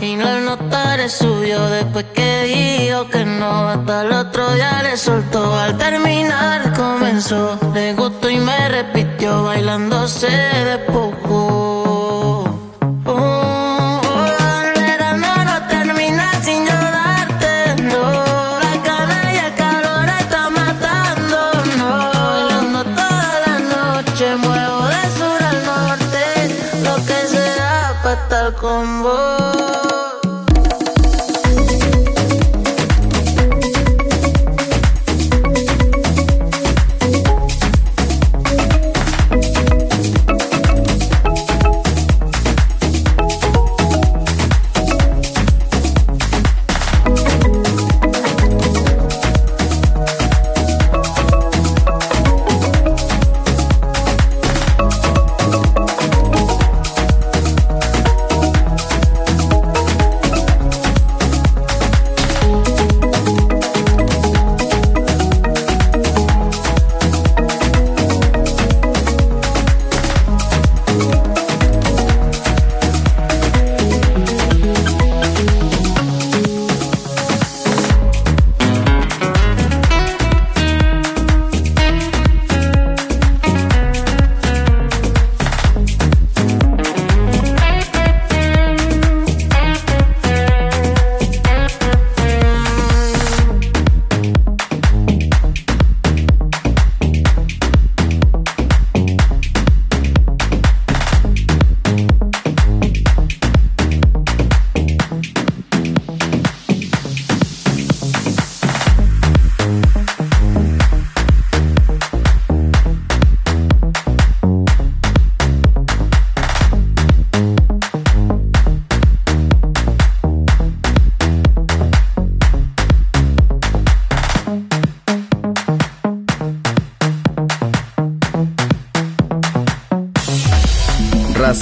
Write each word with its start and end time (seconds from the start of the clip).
Y 0.00 0.20
al 0.20 0.44
notar 0.44 1.00
es 1.00 1.12
suyo, 1.12 1.70
después 1.70 2.04
que 2.14 2.42
dije 2.42 2.94
que 3.10 3.24
no, 3.24 3.68
hasta 3.68 4.02
el 4.02 4.12
otro 4.12 4.52
día 4.54 4.82
le 4.82 4.96
soltó. 4.96 5.54
Al 5.54 5.78
terminar 5.78 6.72
comenzó, 6.74 7.58
le 7.72 7.94
gustó 7.94 8.28
y 8.28 8.38
me 8.38 8.68
repitió 8.68 9.44
bailándose 9.44 10.28
de 10.28 10.78
poco. 10.92 12.44
Oh, 13.06 14.00
oh 14.00 14.00
el 14.62 14.80
verano 14.80 15.44
no 15.44 15.66
termina 15.68 16.30
sin 16.42 16.66
darte, 16.66 17.82
no. 17.82 18.02
La 18.64 18.82
calidez 18.82 19.52
calurosa 19.56 20.18
está 20.20 20.50
matando, 20.50 21.38
no. 21.78 21.92
Bailando 22.12 22.84
toda 22.84 23.34
la 23.46 23.58
noche, 23.74 24.36
muevo 24.36 24.86
de 24.94 25.04
sur 25.18 25.42
al 25.50 25.64
norte, 25.64 26.24
lo 26.84 26.94
que 27.06 27.18
sea 27.26 28.00
para 28.02 28.22
estar 28.22 28.54
con 28.54 29.02
vos. 29.02 29.19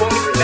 Welcome 0.00 0.43